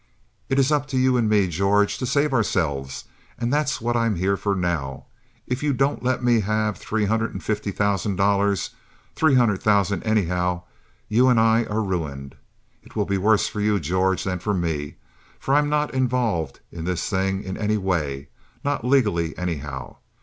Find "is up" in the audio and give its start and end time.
0.57-0.87